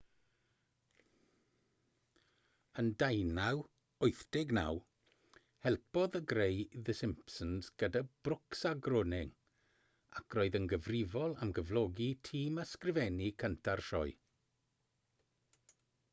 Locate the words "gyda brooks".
7.83-8.65